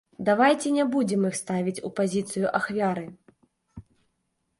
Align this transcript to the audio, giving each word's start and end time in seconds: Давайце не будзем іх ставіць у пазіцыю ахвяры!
Давайце 0.27 0.69
не 0.77 0.85
будзем 0.93 1.27
іх 1.29 1.35
ставіць 1.39 1.83
у 1.89 1.91
пазіцыю 1.99 2.47
ахвяры! 2.61 3.05